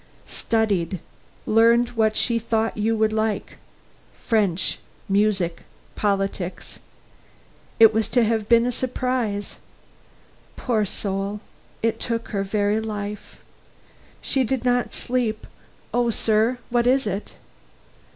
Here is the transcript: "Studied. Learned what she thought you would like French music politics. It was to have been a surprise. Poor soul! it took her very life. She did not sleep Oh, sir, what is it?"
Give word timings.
"Studied. 0.25 0.97
Learned 1.45 1.89
what 1.89 2.17
she 2.17 2.39
thought 2.39 2.75
you 2.75 2.97
would 2.97 3.13
like 3.13 3.57
French 4.17 4.79
music 5.07 5.61
politics. 5.95 6.79
It 7.79 7.93
was 7.93 8.07
to 8.09 8.23
have 8.23 8.49
been 8.49 8.65
a 8.65 8.71
surprise. 8.71 9.57
Poor 10.55 10.85
soul! 10.85 11.39
it 11.83 11.99
took 11.99 12.29
her 12.29 12.41
very 12.43 12.79
life. 12.79 13.37
She 14.23 14.43
did 14.43 14.65
not 14.65 14.91
sleep 14.91 15.45
Oh, 15.93 16.09
sir, 16.09 16.57
what 16.71 16.87
is 16.87 17.05
it?" 17.05 17.35